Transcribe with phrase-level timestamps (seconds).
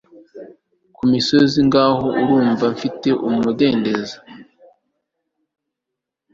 [0.95, 4.17] Ku misozi ngaho urumva ufite umudendezo